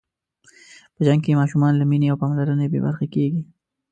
په 0.93 0.99
جنګ 1.05 1.19
کې 1.25 1.39
ماشومان 1.41 1.73
له 1.77 1.85
مینې 1.89 2.07
او 2.09 2.19
پاملرنې 2.21 2.67
بې 2.71 2.79
برخې 2.85 3.07
کېږي. 3.15 3.41